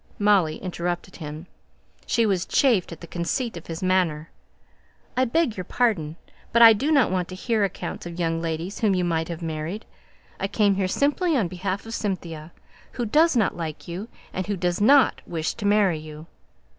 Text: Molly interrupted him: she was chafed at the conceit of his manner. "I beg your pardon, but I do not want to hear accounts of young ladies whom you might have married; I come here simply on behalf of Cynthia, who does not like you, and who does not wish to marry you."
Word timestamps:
Molly 0.17 0.55
interrupted 0.57 1.17
him: 1.17 1.45
she 2.07 2.25
was 2.25 2.47
chafed 2.47 2.91
at 2.91 3.01
the 3.01 3.05
conceit 3.05 3.55
of 3.55 3.67
his 3.67 3.83
manner. 3.83 4.31
"I 5.15 5.25
beg 5.25 5.55
your 5.55 5.63
pardon, 5.63 6.15
but 6.51 6.63
I 6.63 6.73
do 6.73 6.91
not 6.91 7.11
want 7.11 7.27
to 7.27 7.35
hear 7.35 7.63
accounts 7.63 8.07
of 8.07 8.17
young 8.19 8.41
ladies 8.41 8.79
whom 8.79 8.95
you 8.95 9.03
might 9.05 9.27
have 9.27 9.43
married; 9.43 9.85
I 10.39 10.47
come 10.47 10.73
here 10.73 10.87
simply 10.87 11.37
on 11.37 11.47
behalf 11.47 11.85
of 11.85 11.93
Cynthia, 11.93 12.51
who 12.93 13.05
does 13.05 13.35
not 13.37 13.55
like 13.55 13.87
you, 13.87 14.07
and 14.33 14.47
who 14.47 14.57
does 14.57 14.81
not 14.81 15.21
wish 15.27 15.53
to 15.53 15.67
marry 15.67 15.99
you." 15.99 16.25